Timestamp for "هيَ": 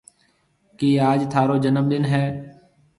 2.11-2.23